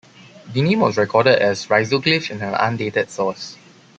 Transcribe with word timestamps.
The 0.53 0.63
name 0.63 0.79
was 0.79 0.97
recorded 0.97 1.37
as 1.37 1.67
Riselclif 1.67 2.31
in 2.31 2.41
an 2.41 2.55
undated 2.55 3.11
source. 3.11 3.55